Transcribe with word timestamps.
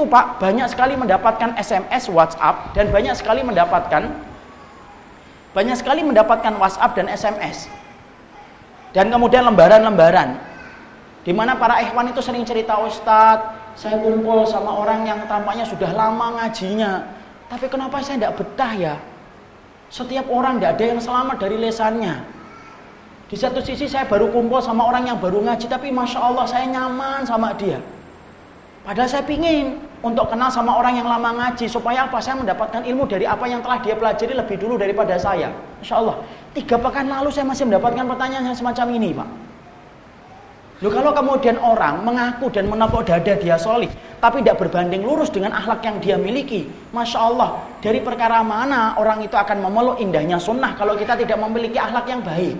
itu 0.00 0.08
Pak 0.08 0.40
banyak 0.40 0.64
sekali 0.72 0.96
mendapatkan 0.96 1.60
SMS, 1.60 2.08
WhatsApp 2.08 2.72
dan 2.72 2.88
banyak 2.88 3.12
sekali 3.12 3.44
mendapatkan 3.44 4.08
banyak 5.52 5.76
sekali 5.76 6.00
mendapatkan 6.00 6.56
WhatsApp 6.56 6.96
dan 6.96 7.12
SMS. 7.12 7.68
Dan 8.96 9.12
kemudian 9.12 9.44
lembaran-lembaran 9.44 10.40
di 11.20 11.36
mana 11.36 11.52
para 11.60 11.84
ikhwan 11.84 12.08
itu 12.08 12.24
sering 12.24 12.48
cerita 12.48 12.80
Ustadz, 12.80 13.76
saya 13.76 14.00
kumpul 14.00 14.48
sama 14.48 14.72
orang 14.72 15.04
yang 15.04 15.20
tampaknya 15.28 15.68
sudah 15.68 15.92
lama 15.92 16.40
ngajinya. 16.40 17.04
Tapi 17.52 17.68
kenapa 17.68 18.00
saya 18.00 18.24
tidak 18.24 18.40
betah 18.40 18.72
ya? 18.72 18.94
Setiap 19.92 20.32
orang 20.32 20.56
tidak 20.56 20.80
ada 20.80 20.84
yang 20.96 21.00
selamat 21.04 21.36
dari 21.36 21.60
lesannya. 21.60 22.24
Di 23.28 23.36
satu 23.36 23.60
sisi 23.60 23.84
saya 23.84 24.08
baru 24.08 24.32
kumpul 24.32 24.64
sama 24.64 24.88
orang 24.88 25.12
yang 25.12 25.20
baru 25.20 25.44
ngaji, 25.44 25.68
tapi 25.68 25.92
Masya 25.92 26.24
Allah 26.24 26.48
saya 26.48 26.64
nyaman 26.72 27.28
sama 27.28 27.52
dia. 27.52 27.84
Padahal 28.80 29.12
saya 29.12 29.24
pingin 29.28 29.89
untuk 30.00 30.32
kenal 30.32 30.48
sama 30.48 30.80
orang 30.80 30.96
yang 30.96 31.04
lama 31.04 31.28
ngaji 31.36 31.68
supaya 31.68 32.08
apa? 32.08 32.16
Saya 32.24 32.40
mendapatkan 32.40 32.80
ilmu 32.88 33.04
dari 33.04 33.28
apa 33.28 33.44
yang 33.44 33.60
telah 33.60 33.78
dia 33.84 33.92
pelajari 33.92 34.32
lebih 34.32 34.56
dulu 34.56 34.80
daripada 34.80 35.20
saya. 35.20 35.52
Insya 35.84 36.00
Allah. 36.00 36.16
Tiga 36.56 36.80
pekan 36.80 37.06
lalu 37.06 37.28
saya 37.28 37.44
masih 37.46 37.68
mendapatkan 37.68 38.04
pertanyaan 38.08 38.48
yang 38.50 38.56
semacam 38.56 38.86
ini, 38.96 39.10
Pak. 39.12 39.28
Loh 40.80 40.88
kalau 40.88 41.12
kemudian 41.12 41.60
orang 41.60 42.00
mengaku 42.00 42.48
dan 42.48 42.64
menepuk 42.64 43.04
dada 43.04 43.36
dia 43.36 43.60
solih, 43.60 43.92
tapi 44.16 44.40
tidak 44.40 44.64
berbanding 44.64 45.04
lurus 45.04 45.28
dengan 45.28 45.52
akhlak 45.52 45.84
yang 45.84 46.00
dia 46.00 46.16
miliki, 46.16 46.72
masya 46.96 47.20
Allah, 47.20 47.60
dari 47.84 48.00
perkara 48.00 48.40
mana 48.40 48.96
orang 48.96 49.20
itu 49.20 49.36
akan 49.36 49.60
memeluk 49.60 50.00
indahnya 50.00 50.40
sunnah 50.40 50.72
kalau 50.80 50.96
kita 50.96 51.20
tidak 51.20 51.36
memiliki 51.36 51.76
akhlak 51.76 52.08
yang 52.08 52.24
baik? 52.24 52.56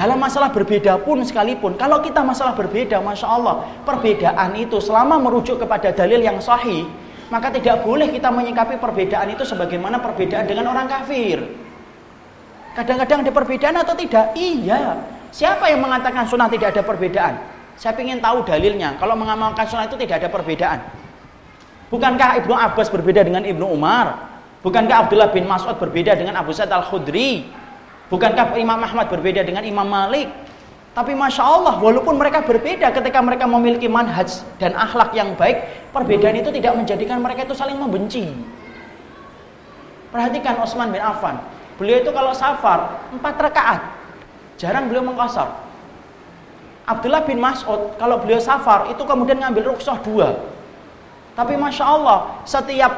Dalam 0.00 0.16
masalah 0.16 0.48
berbeda 0.48 0.96
pun 1.04 1.20
sekalipun, 1.20 1.76
kalau 1.76 2.00
kita 2.00 2.24
masalah 2.24 2.56
berbeda, 2.56 3.04
masya 3.04 3.28
Allah, 3.36 3.68
perbedaan 3.84 4.56
itu 4.56 4.80
selama 4.80 5.20
merujuk 5.20 5.60
kepada 5.60 5.92
dalil 5.92 6.24
yang 6.24 6.40
sahih, 6.40 6.88
maka 7.28 7.52
tidak 7.52 7.84
boleh 7.84 8.08
kita 8.08 8.32
menyikapi 8.32 8.80
perbedaan 8.80 9.28
itu 9.28 9.44
sebagaimana 9.44 10.00
perbedaan 10.00 10.48
dengan 10.48 10.72
orang 10.72 10.88
kafir. 10.88 11.44
Kadang-kadang 12.72 13.28
ada 13.28 13.32
perbedaan 13.44 13.76
atau 13.76 13.92
tidak? 13.92 14.32
Iya. 14.40 15.04
Siapa 15.36 15.68
yang 15.68 15.84
mengatakan 15.84 16.24
sunnah 16.24 16.48
tidak 16.48 16.72
ada 16.72 16.80
perbedaan? 16.80 17.36
Saya 17.76 17.92
ingin 18.00 18.24
tahu 18.24 18.40
dalilnya. 18.48 18.96
Kalau 18.96 19.12
mengamalkan 19.20 19.68
sunnah 19.68 19.84
itu 19.84 20.00
tidak 20.00 20.24
ada 20.24 20.32
perbedaan. 20.32 20.80
Bukankah 21.92 22.40
Ibnu 22.40 22.56
Abbas 22.56 22.88
berbeda 22.88 23.20
dengan 23.20 23.44
Ibnu 23.44 23.68
Umar? 23.68 24.32
Bukankah 24.64 25.04
Abdullah 25.04 25.28
bin 25.28 25.44
Mas'ud 25.44 25.76
berbeda 25.76 26.16
dengan 26.16 26.40
Abu 26.40 26.56
Sa'id 26.56 26.72
al-Khudri? 26.72 27.59
Bukankah 28.10 28.58
Imam 28.58 28.82
Ahmad 28.82 29.06
berbeda 29.06 29.46
dengan 29.46 29.62
Imam 29.62 29.86
Malik? 29.86 30.26
Tapi 30.90 31.14
Masya 31.14 31.46
Allah, 31.46 31.78
walaupun 31.78 32.18
mereka 32.18 32.42
berbeda 32.42 32.90
ketika 32.90 33.22
mereka 33.22 33.46
memiliki 33.46 33.86
manhaj 33.86 34.42
dan 34.58 34.74
akhlak 34.74 35.14
yang 35.14 35.38
baik, 35.38 35.62
perbedaan 35.94 36.34
itu 36.42 36.50
tidak 36.50 36.74
menjadikan 36.74 37.22
mereka 37.22 37.46
itu 37.46 37.54
saling 37.54 37.78
membenci. 37.78 38.26
Perhatikan 40.10 40.58
Osman 40.58 40.90
bin 40.90 40.98
Affan. 40.98 41.38
Beliau 41.78 42.02
itu 42.02 42.10
kalau 42.10 42.34
safar, 42.34 43.06
empat 43.14 43.38
rakaat. 43.38 43.80
Jarang 44.58 44.90
beliau 44.90 45.06
mengkosor. 45.06 45.46
Abdullah 46.90 47.22
bin 47.22 47.38
Mas'ud, 47.38 47.94
kalau 47.94 48.18
beliau 48.18 48.42
safar, 48.42 48.90
itu 48.90 49.06
kemudian 49.06 49.38
ngambil 49.38 49.70
rukshoh 49.70 49.94
dua. 50.02 50.42
Tapi 51.38 51.54
Masya 51.54 51.86
Allah, 51.86 52.42
setiap 52.42 52.90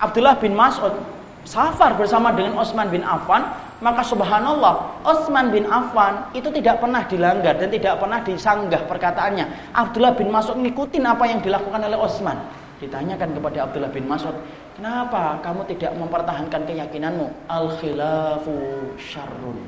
Abdullah 0.00 0.40
bin 0.40 0.56
Mas'ud 0.56 0.96
safar 1.44 1.92
bersama 1.94 2.32
dengan 2.32 2.56
Osman 2.56 2.88
bin 2.88 3.04
Affan, 3.04 3.44
maka 3.84 4.00
subhanallah 4.00 5.04
Osman 5.04 5.52
bin 5.52 5.68
Affan 5.68 6.32
itu 6.32 6.48
tidak 6.48 6.80
pernah 6.80 7.04
dilanggar 7.04 7.60
dan 7.60 7.68
tidak 7.68 8.00
pernah 8.00 8.24
disanggah 8.24 8.80
perkataannya. 8.88 9.76
Abdullah 9.76 10.16
bin 10.16 10.32
Mas'ud 10.32 10.56
ngikutin 10.56 11.04
apa 11.04 11.28
yang 11.28 11.44
dilakukan 11.44 11.84
oleh 11.84 11.98
Osman. 12.00 12.40
Ditanyakan 12.80 13.36
kepada 13.36 13.68
Abdullah 13.68 13.92
bin 13.92 14.08
Mas'ud, 14.08 14.32
"Kenapa 14.80 15.36
kamu 15.44 15.68
tidak 15.76 15.92
mempertahankan 16.00 16.64
keyakinanmu? 16.64 17.28
Al 17.52 17.76
khilafu 17.76 18.56
syarrun." 18.96 19.60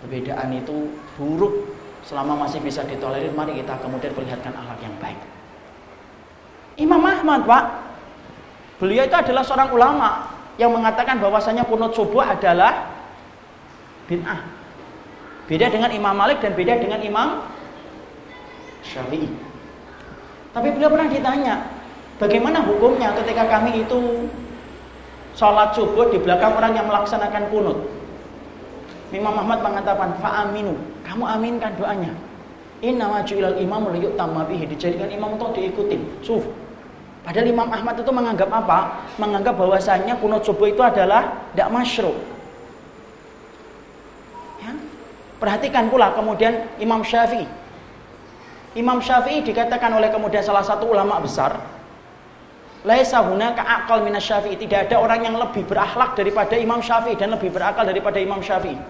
Perbedaan 0.00 0.48
itu 0.56 0.88
buruk. 1.20 1.76
Selama 2.00 2.48
masih 2.48 2.64
bisa 2.64 2.80
ditolerir, 2.88 3.28
mari 3.36 3.60
kita 3.60 3.76
kemudian 3.84 4.16
perlihatkan 4.16 4.56
akhlak 4.56 4.80
yang 4.80 4.96
baik. 4.96 5.20
Imam 6.80 7.04
Ahmad, 7.04 7.44
Pak, 7.44 7.64
Beliau 8.80 9.04
itu 9.04 9.12
adalah 9.12 9.44
seorang 9.44 9.68
ulama 9.76 10.39
yang 10.60 10.76
mengatakan 10.76 11.16
bahwasanya 11.24 11.64
kunut 11.64 11.96
subuh 11.96 12.20
adalah 12.20 12.92
bid'ah. 14.04 14.44
Beda 15.48 15.72
dengan 15.72 15.88
Imam 15.88 16.12
Malik 16.12 16.44
dan 16.44 16.52
beda 16.52 16.76
dengan 16.76 17.00
Imam 17.00 17.48
Syafi'i. 18.84 19.24
Tapi 20.52 20.68
beliau 20.76 20.92
pernah 20.92 21.08
ditanya, 21.08 21.54
bagaimana 22.20 22.60
hukumnya 22.60 23.16
ketika 23.16 23.48
kami 23.48 23.88
itu 23.88 24.28
sholat 25.32 25.72
subuh 25.72 26.12
di 26.12 26.20
belakang 26.20 26.52
orang 26.52 26.76
yang 26.76 26.86
melaksanakan 26.92 27.48
kunut. 27.48 27.80
Imam 29.10 29.32
Ahmad 29.32 29.64
mengatakan, 29.64 30.20
fa'aminu, 30.20 30.76
kamu 31.08 31.24
aminkan 31.24 31.72
doanya. 31.80 32.12
Inna 32.84 33.08
maju'ilal 33.08 33.58
imam 33.58 33.90
liyuk 33.90 34.14
bihi, 34.14 34.64
dijadikan 34.70 35.08
imam 35.08 35.34
untuk 35.40 35.56
diikutin. 35.56 36.04
Subuh 36.22 36.69
Padahal 37.20 37.46
Imam 37.52 37.68
Ahmad 37.68 38.00
itu 38.00 38.12
menganggap 38.12 38.48
apa? 38.48 39.04
Menganggap 39.20 39.54
bahwasanya 39.60 40.16
kunut 40.18 40.40
subuh 40.40 40.72
itu 40.72 40.80
adalah 40.80 41.52
tidak 41.52 41.68
masyru. 41.68 42.16
Ya? 44.64 44.72
Perhatikan 45.36 45.92
pula 45.92 46.16
kemudian 46.16 46.64
Imam 46.80 47.04
Syafi'i. 47.04 47.44
Imam 48.72 49.04
Syafi'i 49.04 49.44
dikatakan 49.44 49.92
oleh 49.92 50.08
kemudian 50.08 50.40
salah 50.40 50.64
satu 50.64 50.88
ulama 50.88 51.20
besar, 51.20 51.60
Laisa 52.80 53.20
hunaka 53.20 53.60
aqal 53.60 54.00
minas 54.00 54.24
Syafi'i. 54.24 54.56
Tidak 54.56 54.88
ada 54.88 54.96
orang 55.04 55.20
yang 55.28 55.36
lebih 55.36 55.68
berakhlak 55.68 56.16
daripada 56.16 56.56
Imam 56.56 56.80
Syafi'i 56.80 57.12
dan 57.12 57.36
lebih 57.36 57.52
berakal 57.52 57.84
daripada 57.84 58.16
Imam 58.16 58.40
Syafi'i. 58.40 58.80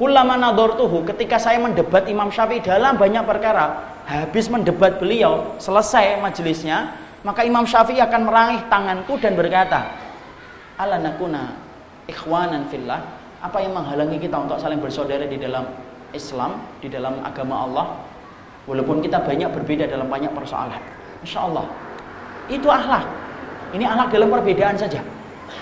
Kullama 0.00 0.38
nadortuhu 0.40 1.04
ketika 1.04 1.36
saya 1.36 1.60
mendebat 1.60 2.08
Imam 2.08 2.32
Syafi'i 2.32 2.64
dalam 2.64 2.96
banyak 2.96 3.28
perkara, 3.28 3.92
habis 4.08 4.48
mendebat 4.48 4.96
beliau, 4.96 5.58
selesai 5.60 6.16
majelisnya, 6.24 6.96
maka 7.26 7.42
Imam 7.42 7.66
Syafi'i 7.66 7.98
akan 7.98 8.22
meraih 8.30 8.60
tanganku 8.70 9.18
dan 9.18 9.34
berkata, 9.34 9.90
"Ala 10.78 11.02
nakuna 11.02 11.58
ikhwanan 12.06 12.70
fillah." 12.70 13.02
Apa 13.38 13.62
yang 13.62 13.74
menghalangi 13.74 14.18
kita 14.18 14.34
untuk 14.34 14.58
saling 14.58 14.82
bersaudara 14.82 15.26
di 15.26 15.38
dalam 15.38 15.66
Islam, 16.10 16.58
di 16.82 16.90
dalam 16.90 17.22
agama 17.22 17.66
Allah? 17.66 17.86
Walaupun 18.66 18.98
kita 19.02 19.22
banyak 19.22 19.50
berbeda 19.54 19.86
dalam 19.86 20.10
banyak 20.10 20.30
persoalan. 20.34 20.82
Insya 21.22 21.46
Allah. 21.46 21.66
Itu 22.50 22.66
akhlak. 22.66 23.06
Ini 23.74 23.84
akhlak 23.86 24.08
dalam 24.10 24.28
perbedaan 24.34 24.74
saja. 24.74 25.00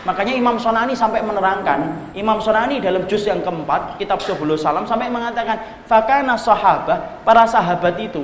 Makanya 0.08 0.34
Imam 0.34 0.56
Sonani 0.58 0.94
sampai 0.94 1.22
menerangkan, 1.22 2.10
Imam 2.14 2.38
Sonani 2.42 2.82
dalam 2.82 3.06
juz 3.06 3.26
yang 3.26 3.42
keempat, 3.42 3.98
kitab 3.98 4.18
Subulus 4.22 4.62
Salam 4.62 4.86
sampai 4.86 5.10
mengatakan, 5.10 5.84
fakana 5.86 6.34
sahabah, 6.34 7.22
para 7.22 7.46
sahabat 7.46 7.94
itu, 7.98 8.22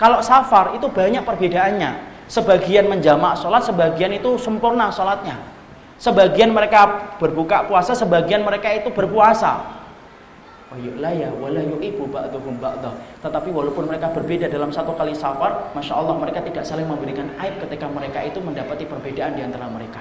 kalau 0.00 0.20
safar 0.24 0.76
itu 0.76 0.88
banyak 0.88 1.24
perbedaannya 1.24 2.11
sebagian 2.32 2.88
menjamak 2.88 3.36
sholat, 3.36 3.60
sebagian 3.60 4.16
itu 4.16 4.40
sempurna 4.40 4.88
sholatnya. 4.88 5.36
Sebagian 6.00 6.48
mereka 6.56 7.12
berbuka 7.20 7.68
puasa, 7.68 7.92
sebagian 7.92 8.40
mereka 8.40 8.72
itu 8.72 8.88
berpuasa. 8.88 9.60
Tetapi 13.20 13.48
walaupun 13.52 13.84
mereka 13.84 14.08
berbeda 14.08 14.48
dalam 14.48 14.72
satu 14.72 14.96
kali 14.96 15.12
safar, 15.12 15.68
masya 15.76 15.92
Allah 15.92 16.16
mereka 16.16 16.40
tidak 16.40 16.64
saling 16.64 16.88
memberikan 16.88 17.28
aib 17.44 17.60
ketika 17.68 17.84
mereka 17.92 18.24
itu 18.24 18.40
mendapati 18.40 18.88
perbedaan 18.88 19.36
di 19.36 19.44
antara 19.44 19.68
mereka. 19.68 20.00